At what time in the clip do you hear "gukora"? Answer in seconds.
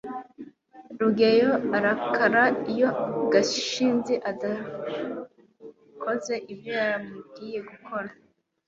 7.69-8.09